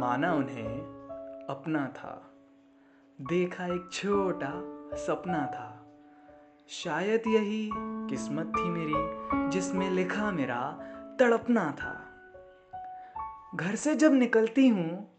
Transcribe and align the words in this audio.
माना 0.00 0.32
उन्हें 0.32 1.46
अपना 1.50 1.86
था। 1.86 2.32
देखा 3.18 3.66
एक 3.66 3.88
छोटा 3.92 4.52
सपना 4.96 5.46
था। 5.46 5.92
शायद 6.68 7.22
यही 7.26 7.70
किस्मत 7.74 8.46
थी 8.46 8.68
मेरी, 8.68 9.50
जिसमें 9.50 9.90
लिखा 9.90 10.30
मेरा 10.30 10.60
तड़पना 11.20 11.70
था। 11.70 11.92
घर 13.54 13.74
से 13.74 13.94
जब 13.94 14.12
निकलती 14.12 14.68
हूँ, 14.68 15.18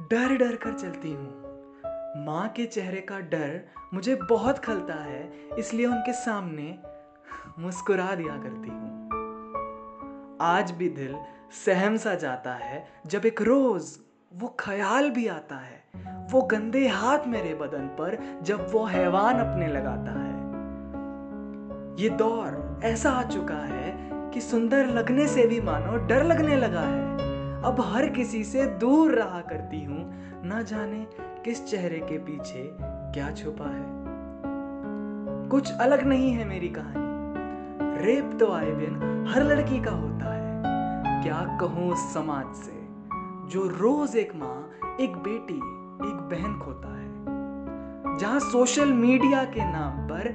डर 0.00 0.36
डर 0.36 0.56
कर 0.56 0.72
चलती 0.72 1.12
हूँ। 1.12 2.24
माँ 2.24 2.48
के 2.48 2.66
चेहरे 2.66 3.00
का 3.00 3.18
डर 3.18 3.60
मुझे 3.94 4.14
बहुत 4.14 4.58
खलता 4.58 4.94
है, 4.94 5.48
इसलिए 5.58 5.86
उनके 5.86 6.12
सामने 6.12 6.78
मुस्कुरा 7.58 8.14
दिया 8.14 8.36
करती 8.36 8.68
हूँ। 8.68 9.08
आज 10.40 10.70
भी 10.70 10.88
दिल 10.88 11.16
सहम 11.64 11.96
सा 11.96 12.14
जाता 12.14 12.54
है, 12.54 12.88
जब 13.06 13.26
एक 13.26 13.42
रोज 13.42 14.05
वो 14.38 14.56
ख्याल 14.60 15.10
भी 15.10 15.26
आता 15.26 15.56
है। 15.56 15.84
वो 16.32 16.42
गंदे 16.42 16.88
हाथ 16.88 17.26
मेरे 17.26 17.54
बदन 17.54 17.86
पर 17.98 18.18
जब 18.42 18.66
वो 18.72 18.84
हैवान 18.84 19.36
अपने 19.36 19.68
लगाता 19.68 20.12
है। 20.12 20.34
ये 22.02 22.08
दौर 22.08 22.80
ऐसा 22.84 23.10
आ 23.10 23.22
चुका 23.22 23.54
है 23.54 24.10
कि 24.30 24.40
सुंदर 24.40 24.86
लगने 24.86 25.26
से 25.26 25.46
भी 25.46 25.60
मानो 25.60 25.96
डर 26.06 26.24
लगने 26.24 26.56
लगा 26.56 26.80
है। 26.80 27.62
अब 27.62 27.80
हर 27.80 28.08
किसी 28.08 28.44
से 28.44 28.66
दूर 28.66 29.14
रहा 29.14 29.40
करती 29.40 29.84
हूँ, 29.84 30.12
ना 30.44 30.62
जाने 30.62 31.06
किस 31.44 31.66
चेहरे 31.66 31.98
के 31.98 32.18
पीछे 32.18 32.70
क्या 32.82 33.30
छुपा 33.30 33.70
है। 33.70 33.84
कुछ 35.48 35.72
अलग 35.72 36.02
नहीं 36.02 36.32
है 36.32 36.44
मेरी 36.44 36.68
कहानी। 36.68 38.04
रेप 38.04 38.36
तो 38.40 38.52
आए 38.52 38.70
दिन 38.70 39.26
हर 39.28 39.42
लड़की 39.42 39.80
का 39.80 39.90
होता 39.90 40.34
है। 40.34 40.62
क्या 41.22 41.58
कहूँ 41.60 41.94
समाज 42.14 42.54
से? 42.54 42.75
जो 43.46 43.66
रोज 43.70 44.16
एक 44.16 44.34
माँ, 44.34 44.70
एक 45.00 45.16
बेटी, 45.18 45.56
एक 46.04 46.16
बहन 46.30 46.58
खोता 46.58 46.88
है। 46.88 48.18
जहाँ 48.18 48.38
सोशल 48.40 48.92
मीडिया 48.92 49.44
के 49.44 49.64
नाम 49.72 50.06
पर 50.08 50.34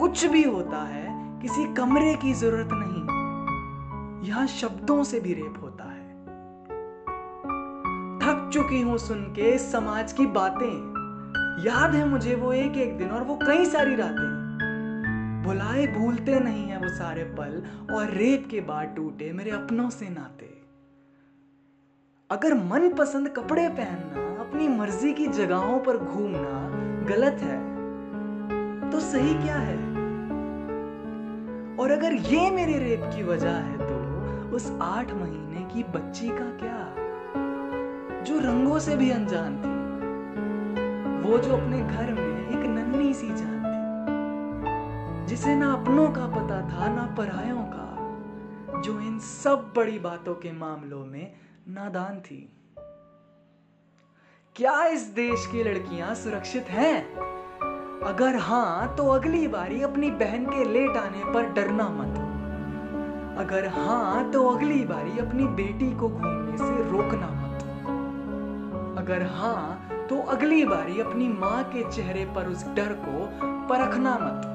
कुछ 0.00 0.24
भी 0.26 0.42
होता 0.42 0.82
है, 0.84 1.06
किसी 1.42 1.64
कमरे 1.74 2.14
की 2.14 2.32
ज़रूरत 2.32 2.68
नहीं, 2.72 4.28
यहाँ 4.28 4.46
शब्दों 4.46 5.02
से 5.04 5.20
भी 5.20 5.34
रेप 5.34 5.54
होता 5.62 5.84
है। 5.84 6.08
थक 8.20 8.50
चुकी 8.54 8.80
हूँ 8.80 8.98
सुन 8.98 9.24
के 9.30 9.56
समाज 9.58 10.12
की 10.12 10.26
बातें। 10.26 11.64
याद 11.64 11.94
है 11.94 12.08
मुझे 12.08 12.34
वो 12.34 12.52
एक 12.52 12.76
एक 12.76 12.96
दिन 12.98 13.10
और 13.10 13.22
वो 13.22 13.38
कई 13.42 13.64
सारी 13.64 13.96
रातें। 13.96 15.42
भुलाए 15.44 15.86
भूलते 15.86 16.38
नहीं 16.40 16.68
है 16.68 16.78
वो 16.78 16.88
सारे 16.88 17.24
पल 17.38 17.62
और 17.94 18.10
रेप 18.10 18.48
के 18.50 18.60
बाद 18.60 18.94
टूटे 18.96 19.32
मेरे 19.32 19.50
अपनों 19.50 19.90
से 19.90 20.08
नाते। 20.08 20.49
अगर 22.30 22.54
मन 22.54 22.88
पसंद 22.88 23.28
कपड़े 23.28 23.68
पहनना, 23.68 24.20
अपनी 24.40 24.66
मर्ज़ी 24.68 25.12
की 25.12 25.26
जगहों 25.26 25.78
पर 25.78 25.96
घूमना 25.96 26.52
गलत 27.08 27.40
है 27.40 28.90
तो 28.90 29.00
सही 29.00 29.34
क्या 29.34 29.56
है? 29.56 29.76
और 31.76 31.90
अगर 31.90 32.12
ये 32.12 32.50
मेरे 32.50 32.78
रेप 32.78 33.10
की 33.16 33.22
वजह 33.22 33.50
है 33.50 33.78
तो 33.78 34.56
उस 34.56 34.70
आठ 34.82 35.12
महीने 35.12 35.64
की 35.74 35.82
बच्ची 35.92 36.28
का 36.28 36.48
क्या? 36.60 36.78
जो 38.22 38.38
रंगों 38.38 38.78
से 38.78 38.96
भी 38.96 39.10
अनजान 39.10 39.56
थी, 39.56 39.74
वो 41.28 41.38
जो 41.38 41.56
अपने 41.56 41.82
घर 41.82 42.12
में 42.12 42.48
एक 42.48 42.66
नन्ही 42.68 43.12
सी 43.14 43.28
जान 43.28 43.60
थी, 43.64 45.26
जिसे 45.26 45.54
ना 45.56 45.72
अपनों 45.72 46.08
का 46.12 46.26
पता 46.28 46.62
था, 46.70 46.94
ना 46.94 47.14
परायों 47.18 47.62
का, 47.66 48.80
जो 48.80 49.00
इन 49.00 49.18
सब 49.18 49.72
बड़ी 49.76 49.98
बातों 49.98 50.34
के 50.34 50.52
मामलों 50.52 51.04
में 51.06 51.49
नादान 51.68 52.20
थी। 52.20 52.52
क्या 54.56 54.84
इस 54.84 55.02
देश 55.02 55.46
की 55.46 55.62
लड़कियाँ 55.64 56.14
सुरक्षित 56.14 56.64
हैं? 56.68 57.16
अगर 58.00 58.36
हाँ 58.36 58.96
तो 58.96 59.06
अगली 59.08 59.48
बारी 59.48 59.82
अपनी 59.82 60.10
बहन 60.10 60.46
के 60.46 60.64
लेट 60.64 60.96
आने 60.96 61.32
पर 61.32 61.52
डरना 61.52 61.88
मत। 61.88 62.18
अगर 63.38 63.66
हाँ 63.66 64.30
तो 64.30 64.48
अगली 64.48 64.84
बारी 64.84 65.18
अपनी 65.18 65.44
बेटी 65.44 65.96
को 65.96 66.08
घूमने 66.08 66.58
से 66.58 66.90
रोकना 66.90 67.26
मत। 67.26 67.62
अगर 68.98 69.22
हाँ 69.22 69.88
तो 70.10 70.20
अगली 70.20 70.64
बारी 70.64 71.00
अपनी 71.00 71.28
माँ 71.28 71.64
के 71.64 71.90
चेहरे 71.92 72.24
पर 72.24 72.48
उस 72.48 72.66
डर 72.66 72.92
को 72.92 73.26
परखना 73.68 74.14
मत। 74.14 74.46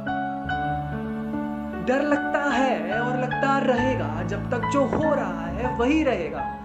डर 1.88 2.02
लगता 2.02 2.50
है 2.50 3.02
और 3.02 3.20
लगता 3.20 3.58
रहेगा, 3.58 4.24
जब 4.24 4.52
तक 4.52 4.70
जो 4.70 4.86
हो 4.86 5.14
रहा 5.14 5.46
है 5.46 5.78
वही 5.78 6.04
रहेगा। 6.04 6.65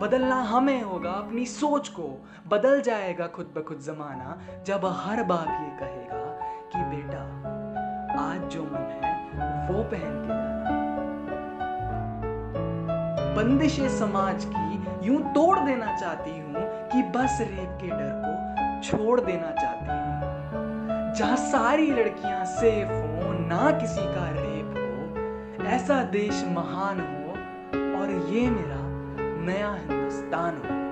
बदलना 0.00 0.40
हमें 0.42 0.82
होगा, 0.82 1.10
अपनी 1.10 1.44
सोच 1.46 1.88
को 1.88 2.08
बदल 2.48 2.80
जाएगा 2.80 3.26
खुद 3.26 3.52
ब 3.56 3.62
खुद 3.62 3.78
जमाना, 3.78 4.38
जब 4.66 4.84
हर 4.96 5.22
बाप 5.22 5.48
ये 5.48 5.70
कहेगा 5.78 6.24
कि 6.72 6.78
बेटा, 6.90 7.22
आज 8.20 8.50
जो 8.52 8.62
मन 8.62 8.84
है, 8.94 9.14
वो 9.68 9.82
पहन 9.84 10.14
के 10.24 10.44
बंदिश 13.36 13.80
समाज 13.90 14.44
की 14.44 15.06
यूँ 15.06 15.20
तोड़ 15.32 15.58
देना 15.58 15.96
चाहती 15.96 16.38
हूँ 16.38 16.62
कि 16.92 17.02
बस 17.16 17.38
रेप 17.40 17.78
के 17.80 17.88
डर 17.88 18.12
को 18.24 18.32
छोड़ 18.82 19.20
देना 19.20 19.50
चाहती 19.50 19.90
हूँ। 19.90 21.14
जहाँ 21.14 21.36
सारी 21.36 21.90
लड़कियाँ 21.90 22.44
सेफ़ 22.44 22.88
हो, 22.88 23.32
ना 23.48 23.70
किसी 23.80 24.06
का 24.14 24.30
रेप 24.30 24.68
हो, 24.78 25.66
ऐसा 25.66 26.02
देश 26.12 26.44
महान 26.48 27.00
हो, 27.00 27.30
और 28.00 28.10
ये 28.34 28.50
मेरा 28.50 28.84
नया 29.46 29.72
हिंदुस्तान 29.74 30.56
हो। 30.56 30.85